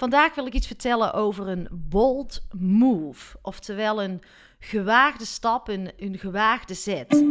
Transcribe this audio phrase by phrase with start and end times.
[0.00, 4.22] Vandaag wil ik iets vertellen over een bold move, oftewel een
[4.58, 7.24] gewaagde stap, een, een gewaagde zet.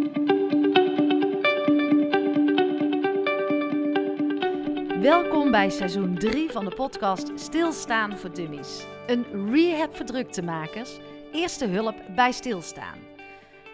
[5.02, 8.86] Welkom bij seizoen 3 van de podcast Stilstaan voor Dummies.
[9.08, 10.98] Een rehab voor druktemakers,
[11.32, 12.98] eerste hulp bij stilstaan.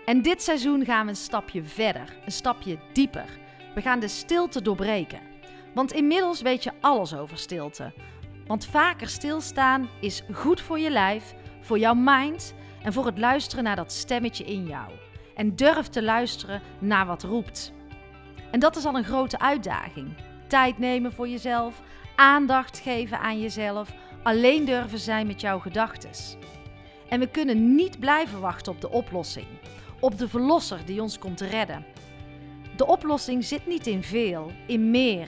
[0.06, 3.40] En dit seizoen gaan we een stapje verder, een stapje dieper.
[3.74, 5.20] We gaan de stilte doorbreken.
[5.74, 7.94] Want inmiddels weet je alles over stilte.
[8.48, 13.64] Want vaker stilstaan is goed voor je lijf, voor jouw mind en voor het luisteren
[13.64, 14.92] naar dat stemmetje in jou.
[15.36, 17.74] En durf te luisteren naar wat roept.
[18.52, 20.14] En dat is al een grote uitdaging.
[20.48, 21.82] Tijd nemen voor jezelf,
[22.16, 26.10] aandacht geven aan jezelf, alleen durven zijn met jouw gedachten.
[27.10, 29.48] En we kunnen niet blijven wachten op de oplossing,
[30.00, 31.86] op de verlosser die ons komt redden.
[32.76, 35.28] De oplossing zit niet in veel, in meer,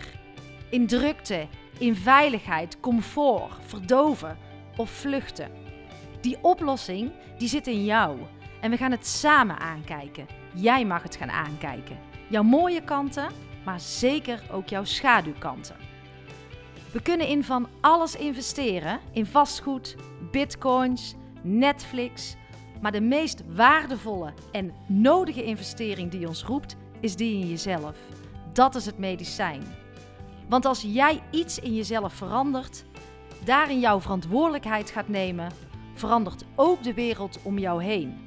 [0.70, 1.48] in drukte,
[1.80, 4.38] in veiligheid, comfort, verdoven
[4.77, 5.52] of vluchten.
[6.22, 8.17] Die oplossing die zit in jou
[8.61, 10.28] en we gaan het samen aankijken.
[10.53, 11.97] Jij mag het gaan aankijken.
[12.28, 13.28] Jouw mooie kanten,
[13.66, 15.75] maar zeker ook jouw schaduwkanten.
[16.92, 19.95] We kunnen in van alles investeren: in vastgoed,
[20.31, 22.36] bitcoins, Netflix.
[22.81, 27.95] Maar de meest waardevolle en nodige investering die ons roept, is die in jezelf.
[28.53, 29.64] Dat is het medicijn.
[30.48, 32.84] Want als jij iets in jezelf verandert,
[33.44, 35.52] daarin jouw verantwoordelijkheid gaat nemen,
[35.94, 38.17] verandert ook de wereld om jou heen.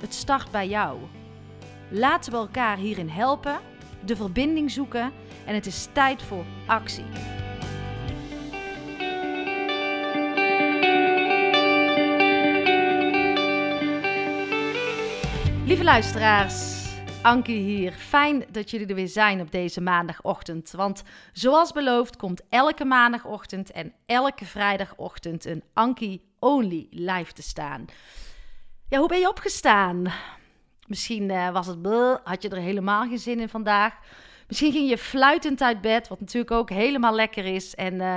[0.00, 0.98] Het start bij jou.
[1.90, 3.58] Laten we elkaar hierin helpen,
[4.04, 5.12] de verbinding zoeken
[5.46, 7.04] en het is tijd voor actie.
[15.66, 16.83] Lieve luisteraars,
[17.24, 17.92] Ankie hier.
[17.92, 20.70] Fijn dat jullie er weer zijn op deze maandagochtend.
[20.70, 27.84] Want zoals beloofd komt elke maandagochtend en elke vrijdagochtend een Ankie Only live te staan.
[28.88, 30.12] Ja, hoe ben je opgestaan?
[30.86, 31.86] Misschien uh, was het
[32.24, 33.94] had je er helemaal geen zin in vandaag.
[34.48, 37.74] Misschien ging je fluitend uit bed, wat natuurlijk ook helemaal lekker is.
[37.74, 38.16] En uh,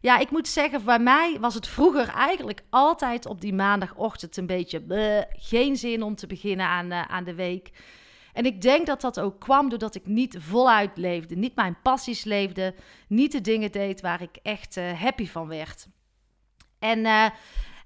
[0.00, 4.46] ja, ik moet zeggen, bij mij was het vroeger eigenlijk altijd op die maandagochtend een
[4.46, 7.70] beetje bleh, geen zin om te beginnen aan, uh, aan de week.
[8.36, 12.24] En ik denk dat dat ook kwam doordat ik niet voluit leefde, niet mijn passies
[12.24, 12.74] leefde,
[13.08, 15.86] niet de dingen deed waar ik echt uh, happy van werd.
[16.78, 17.26] En, uh,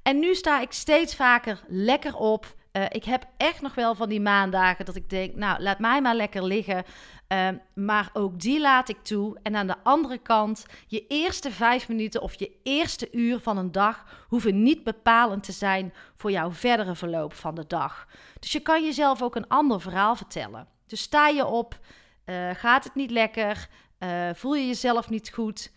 [0.02, 2.54] en nu sta ik steeds vaker lekker op.
[2.72, 6.00] Uh, ik heb echt nog wel van die maandagen dat ik denk, nou, laat mij
[6.00, 6.84] maar lekker liggen.
[7.28, 9.38] Uh, maar ook die laat ik toe.
[9.42, 13.72] En aan de andere kant, je eerste vijf minuten of je eerste uur van een
[13.72, 18.06] dag hoeven niet bepalend te zijn voor jouw verdere verloop van de dag.
[18.38, 20.68] Dus je kan jezelf ook een ander verhaal vertellen.
[20.86, 21.78] Dus sta je op,
[22.26, 25.72] uh, gaat het niet lekker, uh, voel je jezelf niet goed.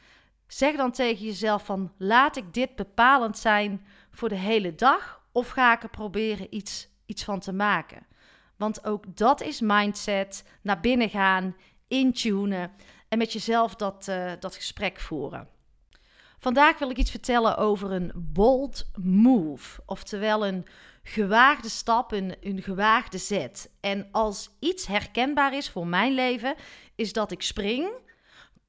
[0.47, 5.49] Zeg dan tegen jezelf van, laat ik dit bepalend zijn voor de hele dag of
[5.49, 8.05] ga ik er proberen iets, iets van te maken?
[8.57, 11.55] Want ook dat is mindset, naar binnen gaan,
[11.87, 12.71] intunen
[13.07, 15.47] en met jezelf dat, uh, dat gesprek voeren.
[16.39, 20.65] Vandaag wil ik iets vertellen over een bold move, oftewel een
[21.03, 23.69] gewaagde stap, een, een gewaagde zet.
[23.79, 26.55] En als iets herkenbaar is voor mijn leven,
[26.95, 27.89] is dat ik spring,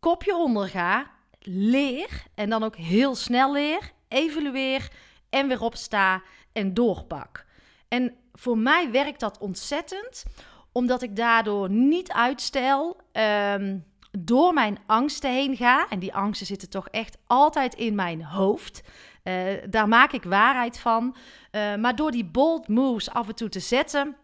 [0.01, 1.11] kopje onder ga,
[1.41, 4.89] leer en dan ook heel snel leer, evalueer
[5.31, 6.23] en weer opsta
[6.55, 7.45] en doorpak.
[7.89, 10.25] En voor mij werkt dat ontzettend,
[10.73, 13.85] omdat ik daardoor niet uitstel, um,
[14.19, 15.89] door mijn angsten heen ga.
[15.89, 18.83] En die angsten zitten toch echt altijd in mijn hoofd.
[19.25, 21.17] Uh, daar maak ik waarheid van.
[21.53, 24.17] Uh, maar door die bold moves af en toe te zetten,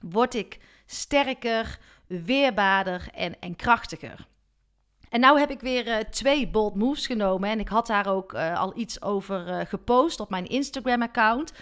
[0.00, 4.26] word ik sterker, weerbaarder en, en krachtiger.
[5.10, 7.50] En nou heb ik weer uh, twee bold moves genomen.
[7.50, 11.52] En ik had daar ook al iets over gepost op mijn Instagram-account.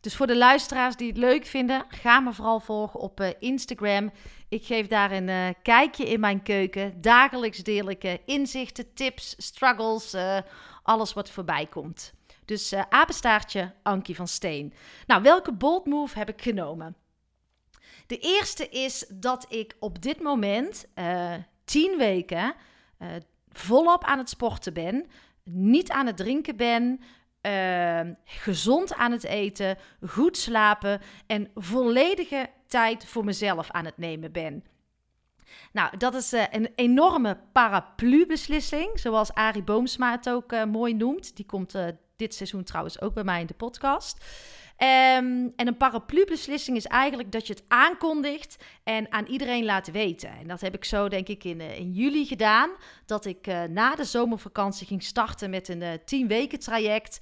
[0.00, 4.12] Dus voor de luisteraars die het leuk vinden, ga me vooral volgen op Instagram.
[4.48, 7.00] Ik geef daar een kijkje in mijn keuken.
[7.00, 10.16] Dagelijks deel ik inzichten, tips, struggles,
[10.82, 12.12] alles wat voorbij komt.
[12.44, 14.72] Dus apenstaartje Ankie van Steen.
[15.06, 16.96] Nou, welke bold move heb ik genomen?
[18.06, 20.86] De eerste is dat ik op dit moment
[21.64, 22.54] tien weken
[23.52, 25.06] volop aan het sporten ben.
[25.44, 27.00] Niet aan het drinken ben,
[27.42, 34.32] uh, gezond aan het eten, goed slapen en volledige tijd voor mezelf aan het nemen
[34.32, 34.64] ben.
[35.72, 41.36] Nou, dat is uh, een enorme paraplu-beslissing, zoals Arie Boomsma het ook uh, mooi noemt.
[41.36, 41.74] Die komt
[42.16, 44.24] dit seizoen trouwens ook bij mij in de podcast.
[44.80, 50.30] Um, en een paraplu-beslissing is eigenlijk dat je het aankondigt en aan iedereen laat weten.
[50.30, 52.70] En dat heb ik zo, denk ik, in, in juli gedaan.
[53.06, 57.18] Dat ik uh, na de zomervakantie ging starten met een uh, 10 weken traject.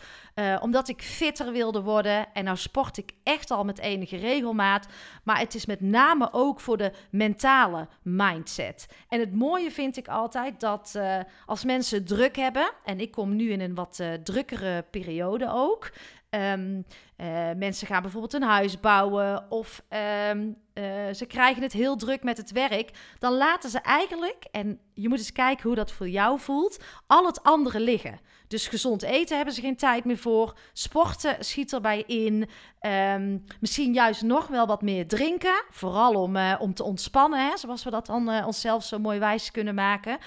[0.61, 2.35] Omdat ik fitter wilde worden.
[2.35, 4.87] En nou sport ik echt al met enige regelmaat.
[5.25, 8.87] Maar het is met name ook voor de mentale mindset.
[9.09, 10.99] En het mooie vind ik altijd dat
[11.47, 12.73] als mensen druk hebben.
[12.85, 15.93] En ik kom nu in een wat drukkere periode ook.
[16.31, 16.85] Um,
[17.17, 19.83] uh, mensen gaan bijvoorbeeld een huis bouwen of
[20.31, 20.85] um, uh,
[21.15, 22.91] ze krijgen het heel druk met het werk.
[23.19, 27.27] Dan laten ze eigenlijk, en je moet eens kijken hoe dat voor jou voelt, al
[27.27, 28.21] het andere liggen.
[28.49, 30.59] Dus gezond eten hebben ze geen tijd meer voor.
[30.73, 32.49] Sporten schiet erbij in.
[32.81, 35.65] Um, misschien juist nog wel wat meer drinken.
[35.71, 39.51] Vooral om, uh, om te ontspannen, hè, zoals we dat dan onszelf zo mooi wijs
[39.51, 40.19] kunnen maken.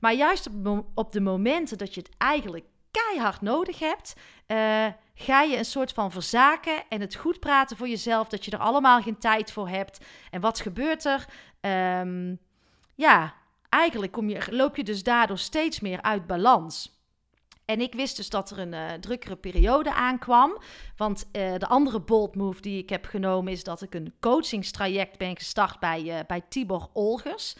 [0.00, 0.48] Maar juist
[0.94, 4.14] op de momenten dat je het eigenlijk keihard nodig hebt,
[4.46, 8.50] uh, ga je een soort van verzaken en het goed praten voor jezelf, dat je
[8.50, 10.04] er allemaal geen tijd voor hebt.
[10.30, 11.26] En wat gebeurt er?
[12.00, 12.38] Um,
[12.94, 13.34] ja,
[13.68, 17.00] eigenlijk kom je, loop je dus daardoor steeds meer uit balans.
[17.64, 20.58] En ik wist dus dat er een uh, drukkere periode aankwam.
[20.96, 25.18] Want uh, de andere bold move die ik heb genomen is dat ik een coachingstraject
[25.18, 27.56] ben gestart bij, bij Tibor Olgers.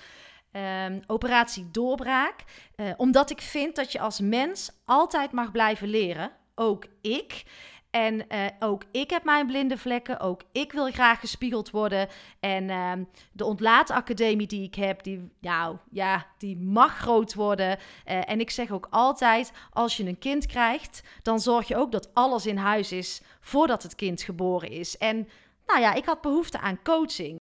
[0.56, 2.44] Um, operatie doorbraak.
[2.76, 6.31] Uh, omdat ik vind dat je als mens altijd mag blijven leren.
[6.54, 7.44] Ook ik.
[7.90, 10.20] En uh, ook ik heb mijn blinde vlekken.
[10.20, 12.08] Ook ik wil graag gespiegeld worden.
[12.40, 12.93] En uh,
[13.32, 17.78] de ontlaatacademie die ik heb, die, nou, ja, die mag groot worden.
[17.78, 21.93] Uh, en ik zeg ook altijd, als je een kind krijgt, dan zorg je ook
[21.93, 24.98] dat alles in huis is voordat het kind geboren is.
[24.98, 25.28] En
[25.66, 27.40] nou ja, ik had behoefte aan coaching.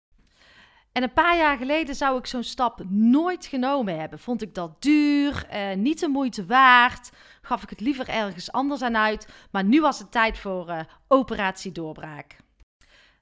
[0.98, 4.20] En een paar jaar geleden zou ik zo'n stap nooit genomen hebben.
[4.20, 7.12] Vond ik dat duur, eh, niet de moeite waard,
[7.42, 9.28] gaf ik het liever ergens anders aan uit.
[9.52, 12.38] Maar nu was het tijd voor uh, operatie doorbraak.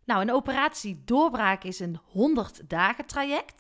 [0.06, 3.56] Nou, een operatie doorbraak is een 100 dagen traject.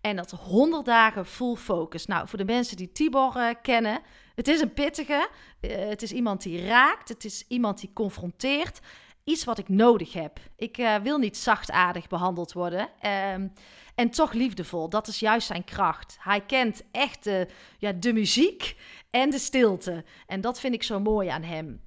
[0.00, 2.06] En dat 100 dagen full focus.
[2.06, 4.00] Nou, voor de mensen die Tibor uh, kennen,
[4.34, 5.28] het is een pittige.
[5.60, 8.80] Het is iemand die raakt, het is iemand die confronteert
[9.24, 10.40] iets wat ik nodig heb.
[10.56, 12.88] Ik uh, wil niet zachtaardig behandeld worden.
[13.34, 13.52] Um,
[13.94, 14.88] en toch liefdevol.
[14.88, 16.16] Dat is juist zijn kracht.
[16.20, 17.30] Hij kent echt
[17.78, 18.76] ja, de muziek
[19.10, 20.04] en de stilte.
[20.26, 21.80] En dat vind ik zo mooi aan hem.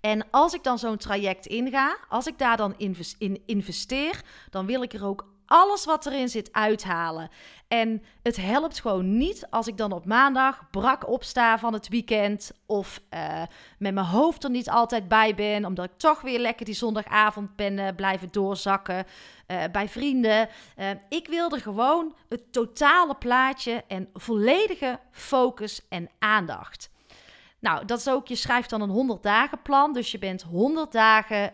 [0.00, 2.74] En als ik dan zo'n traject inga, als ik daar dan
[3.18, 7.28] in investeer, dan wil ik er ook alles wat erin zit uithalen.
[7.68, 12.52] En het helpt gewoon niet als ik dan op maandag brak opsta van het weekend.
[12.66, 13.42] Of uh,
[13.78, 15.64] met mijn hoofd er niet altijd bij ben.
[15.64, 19.06] Omdat ik toch weer lekker die zondagavond ben uh, blijven doorzakken
[19.46, 20.48] uh, bij vrienden.
[21.08, 26.90] ik wilde gewoon het totale plaatje en volledige focus en aandacht.
[27.58, 29.92] Nou, dat is ook, je schrijft dan een 100 dagen plan.
[29.92, 31.52] Dus je bent 100 dagen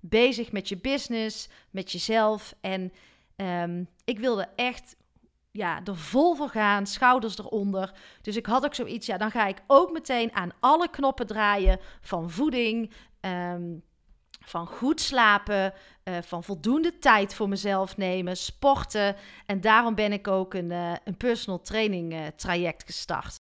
[0.00, 2.54] bezig met je business, met jezelf.
[2.60, 2.92] En
[3.36, 4.96] um, ik wilde echt
[5.50, 7.92] ja, er vol voor gaan, schouders eronder.
[8.22, 11.80] Dus ik had ook zoiets, ja, dan ga ik ook meteen aan alle knoppen draaien
[12.00, 13.82] van voeding, um,
[14.44, 15.74] van goed slapen,
[16.04, 19.16] uh, van voldoende tijd voor mezelf nemen, sporten.
[19.46, 23.36] En daarom ben ik ook een, uh, een personal training uh, traject gestart.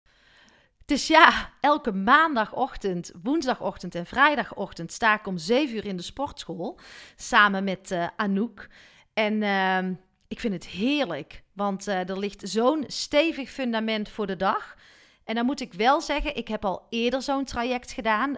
[0.93, 6.79] Dus ja, elke maandagochtend, woensdagochtend en vrijdagochtend sta ik om 7 uur in de sportschool
[7.15, 8.67] samen met uh, Anouk.
[9.13, 9.95] En uh,
[10.27, 14.75] ik vind het heerlijk, want uh, er ligt zo'n stevig fundament voor de dag.
[15.23, 18.37] En dan moet ik wel zeggen, ik heb al eerder zo'n traject gedaan.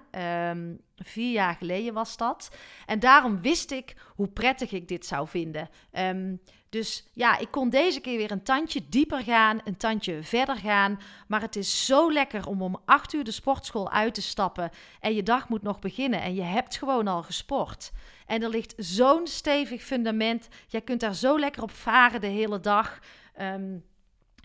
[0.51, 2.55] Um, vier jaar geleden was dat.
[2.85, 5.69] En daarom wist ik hoe prettig ik dit zou vinden.
[5.91, 6.41] Um,
[6.75, 10.99] dus ja, ik kon deze keer weer een tandje dieper gaan, een tandje verder gaan.
[11.27, 14.69] Maar het is zo lekker om om acht uur de sportschool uit te stappen.
[14.99, 17.91] En je dag moet nog beginnen en je hebt gewoon al gesport.
[18.25, 20.47] En er ligt zo'n stevig fundament.
[20.67, 22.99] Jij kunt daar zo lekker op varen de hele dag.
[23.41, 23.83] Um,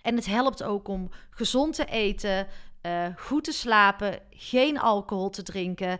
[0.02, 2.46] en het helpt ook om gezond te eten,
[2.82, 5.99] uh, goed te slapen, geen alcohol te drinken.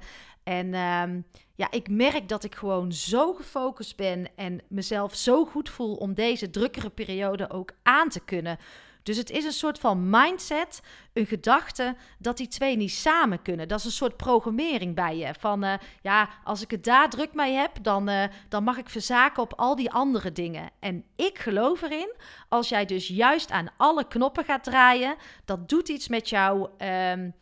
[0.51, 5.69] En um, ja, ik merk dat ik gewoon zo gefocust ben en mezelf zo goed
[5.69, 8.59] voel om deze drukkere periode ook aan te kunnen.
[9.03, 13.69] Dus het is een soort van mindset, een gedachte dat die twee niet samen kunnen.
[13.69, 15.35] Dat is een soort programmering bij je.
[15.39, 18.89] Van uh, ja, als ik het daar druk mee heb, dan, uh, dan mag ik
[18.89, 20.71] verzaken op al die andere dingen.
[20.81, 22.15] En ik geloof erin,
[22.49, 26.69] als jij dus juist aan alle knoppen gaat draaien, dat doet iets met jou.
[26.79, 27.35] Um,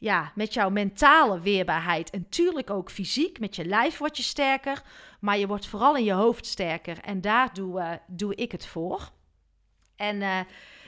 [0.00, 2.10] ja, met jouw mentale weerbaarheid.
[2.10, 4.82] En tuurlijk ook fysiek, met je lijf word je sterker.
[5.20, 6.98] Maar je wordt vooral in je hoofd sterker.
[7.00, 9.10] En daar doe, uh, doe ik het voor.
[9.96, 10.38] En uh,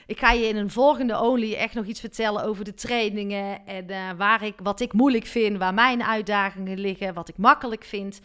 [0.05, 3.91] ik ga je in een volgende Only echt nog iets vertellen over de trainingen en
[3.91, 8.21] uh, waar ik, wat ik moeilijk vind, waar mijn uitdagingen liggen, wat ik makkelijk vind.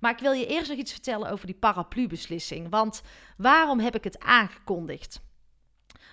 [0.00, 2.70] Maar ik wil je eerst nog iets vertellen over die paraplu-beslissing.
[2.70, 3.02] Want
[3.36, 5.20] waarom heb ik het aangekondigd?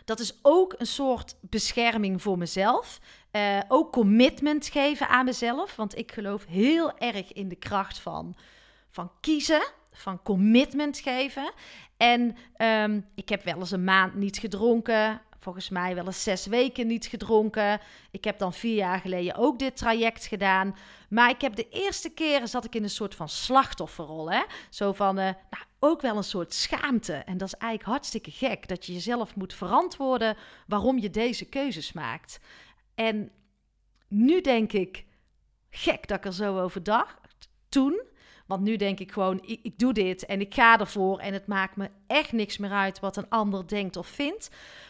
[0.05, 2.99] Dat is ook een soort bescherming voor mezelf.
[3.31, 5.75] Uh, ook commitment geven aan mezelf.
[5.75, 8.35] Want ik geloof heel erg in de kracht van,
[8.89, 11.51] van kiezen, van commitment geven.
[11.97, 15.21] En um, ik heb wel eens een maand niet gedronken.
[15.39, 17.79] Volgens mij wel eens zes weken niet gedronken.
[18.11, 20.75] Ik heb dan vier jaar geleden ook dit traject gedaan.
[21.09, 24.31] Maar ik heb de eerste keren zat ik in een soort van slachtofferrol.
[24.31, 24.43] Hè?
[24.69, 27.13] Zo van, uh, nou, ook wel een soort schaamte.
[27.13, 28.67] En dat is eigenlijk hartstikke gek.
[28.67, 32.39] Dat je jezelf moet verantwoorden waarom je deze keuzes maakt.
[32.95, 33.31] En
[34.07, 35.05] nu denk ik,
[35.69, 37.49] gek dat ik er zo over dacht.
[37.69, 38.07] Toen.
[38.47, 41.19] Want nu denk ik gewoon, ik, ik, doe dit en ik ga ervoor.
[41.19, 44.49] En het maakt me echt niks meer uit wat een ander denkt of vindt.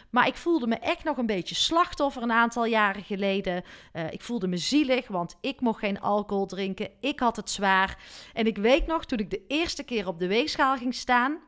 [0.10, 3.64] Maar ik voelde me echt nog een beetje slachtoffer een aantal jaren geleden.
[3.94, 6.90] Uh, ik voelde me zielig, want ik mocht geen alcohol drinken.
[7.00, 7.98] Ik had het zwaar.
[8.34, 11.48] En ik weet nog, toen ik de eerste keer op de weegschaal ging staan...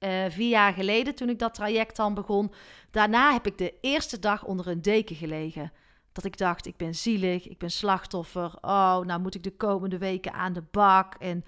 [0.00, 2.52] Uh, vier jaar geleden, toen ik dat traject dan begon.
[2.90, 5.72] Daarna heb ik de eerste dag onder een deken gelegen.
[6.12, 8.54] Dat ik dacht, ik ben zielig, ik ben slachtoffer.
[8.60, 11.14] Oh, nou moet ik de komende weken aan de bak.
[11.14, 11.44] En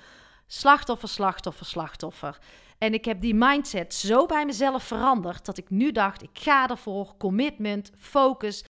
[0.47, 2.38] slachtoffer, slachtoffer, slachtoffer.
[2.78, 6.68] En ik heb die mindset zo bij mezelf veranderd dat ik nu dacht: ik ga
[6.68, 8.64] ervoor, commitment, focus.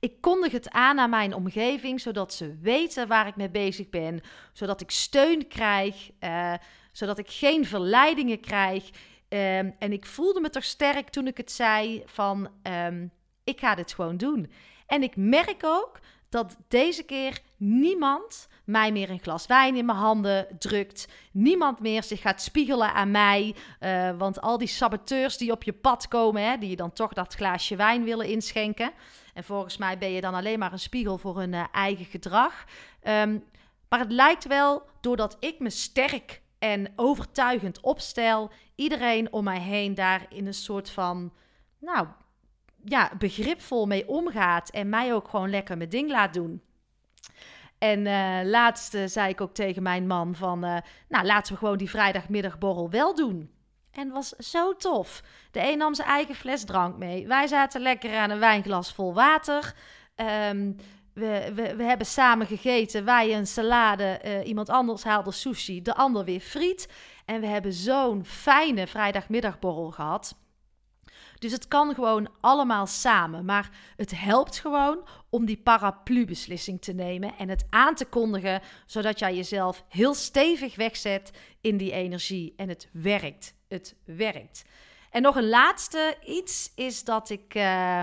[0.00, 4.20] Ik kondig het aan aan mijn omgeving, zodat ze weten waar ik mee bezig ben,
[4.52, 6.54] zodat ik steun krijg, uh,
[6.92, 8.90] zodat ik geen verleidingen krijg.
[9.28, 12.48] Um, en ik voelde me toch sterk toen ik het zei van
[12.86, 13.12] um,
[13.44, 14.52] ik ga dit gewoon doen.
[14.86, 16.00] En ik merk ook
[16.32, 21.08] dat deze keer niemand mij meer een glas wijn in mijn handen drukt.
[21.32, 23.54] Niemand meer zich gaat spiegelen aan mij.
[23.80, 27.12] Uh, want al die saboteurs die op je pad komen, hè, die je dan toch
[27.12, 28.92] dat glaasje wijn willen inschenken.
[29.34, 32.64] En volgens mij ben je dan alleen maar een spiegel voor hun uh, eigen gedrag.
[33.02, 33.44] Um,
[33.88, 39.94] maar het lijkt wel, doordat ik me sterk en overtuigend opstel, iedereen om mij heen
[39.94, 41.32] daar in een soort van,
[41.78, 42.06] nou,
[42.84, 46.62] ja, begripvol mee omgaat en mij ook gewoon lekker mijn ding laat doen.
[47.78, 50.76] En uh, laatst uh, zei ik ook tegen mijn man van, uh,
[51.08, 53.50] nou laten we gewoon die vrijdagmiddagborrel wel doen.
[53.90, 55.22] En was zo tof.
[55.50, 57.26] De een nam zijn eigen fles drank mee.
[57.26, 59.74] Wij zaten lekker aan een wijnglas vol water.
[60.48, 60.76] Um,
[61.14, 63.04] we, we, we, hebben samen gegeten.
[63.04, 66.88] Wij een salade, iemand anders haalde sushi, de ander weer friet.
[67.24, 70.34] En we hebben zo'n fijne vrijdagmiddagborrel gehad.
[71.42, 73.44] Dus het kan gewoon allemaal samen.
[73.44, 79.18] Maar het helpt gewoon om die paraplu-beslissing te nemen en het aan te kondigen, zodat
[79.18, 81.30] jij jezelf heel stevig wegzet
[81.60, 82.52] in die energie.
[82.56, 83.54] En het werkt.
[83.68, 84.64] Het werkt.
[85.10, 88.02] En nog een laatste iets is dat ik, uh,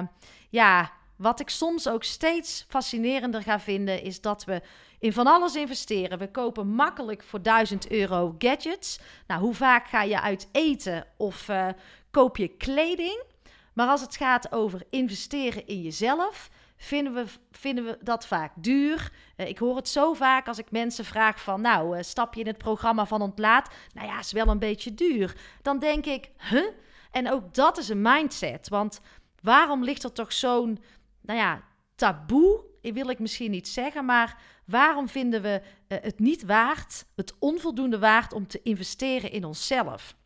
[0.50, 4.62] ja, wat ik soms ook steeds fascinerender ga vinden, is dat we
[5.00, 6.19] in van alles investeren.
[6.19, 9.00] We kopen makkelijk voor 1000 euro gadgets.
[9.27, 11.67] Nou, hoe vaak ga je uit eten of uh,
[12.12, 13.27] koop je kleding?
[13.79, 19.12] Maar als het gaat over investeren in jezelf, vinden we, vinden we dat vaak duur.
[19.38, 22.39] Uh, ik hoor het zo vaak als ik mensen vraag van, nou, uh, stap je
[22.39, 23.69] in het programma van ontlaat?
[23.93, 25.36] Nou ja, is wel een beetje duur.
[25.62, 26.67] Dan denk ik, huh?
[27.12, 28.69] En ook dat is een mindset.
[28.69, 29.01] Want
[29.41, 30.79] waarom ligt er toch zo'n,
[31.21, 31.63] nou ja,
[31.95, 37.33] taboe, wil ik misschien niet zeggen, maar waarom vinden we uh, het niet waard, het
[37.39, 40.17] onvoldoende waard om te investeren in onszelf?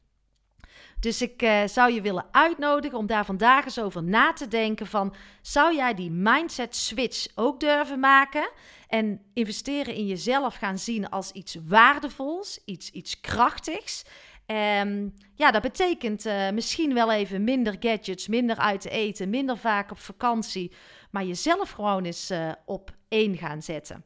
[1.04, 4.88] Dus ik uh, zou je willen uitnodigen om daar vandaag eens over na te denken
[4.88, 5.16] van...
[5.42, 8.52] zou jij die mindset switch ook durven maken?
[8.88, 14.04] En investeren in jezelf gaan zien als iets waardevols, iets, iets krachtigs...
[14.46, 19.58] Um, ja, dat betekent uh, misschien wel even minder gadgets, minder uit te eten, minder
[19.58, 20.72] vaak op vakantie,
[21.12, 24.04] maar jezelf gewoon eens uh, op één gaan zetten.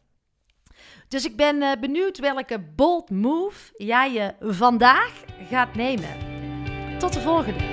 [1.07, 6.36] Dus ik ben benieuwd welke bold move jij je vandaag gaat nemen.
[6.97, 7.63] Tot de volgende.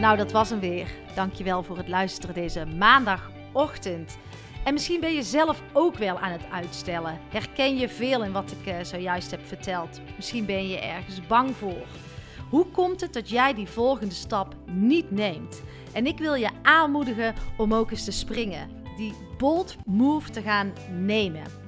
[0.00, 0.88] Nou, dat was hem weer.
[1.14, 4.18] Dankjewel voor het luisteren deze maandagochtend.
[4.64, 7.18] En misschien ben je zelf ook wel aan het uitstellen.
[7.28, 10.00] Herken je veel in wat ik uh, zojuist heb verteld?
[10.16, 11.86] Misschien ben je ergens bang voor.
[12.50, 15.62] Hoe komt het dat jij die volgende stap niet neemt?
[15.92, 18.70] En ik wil je aanmoedigen om ook eens te springen.
[18.96, 21.65] Die bold move te gaan nemen.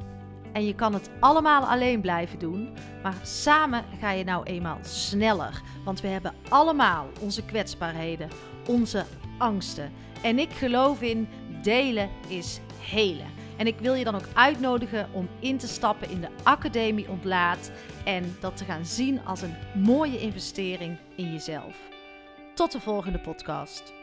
[0.53, 2.69] En je kan het allemaal alleen blijven doen,
[3.03, 5.63] maar samen ga je nou eenmaal sneller.
[5.85, 8.29] Want we hebben allemaal onze kwetsbaarheden,
[8.67, 9.05] onze
[9.39, 9.93] angsten.
[10.23, 11.29] En ik geloof in
[11.63, 13.27] delen is helen.
[13.57, 17.71] En ik wil je dan ook uitnodigen om in te stappen in de Academie Ontlaat
[18.05, 21.77] en dat te gaan zien als een mooie investering in jezelf.
[22.55, 23.98] Tot de volgende podcast.